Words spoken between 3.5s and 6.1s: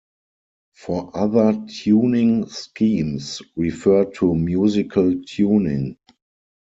refer to musical tuning.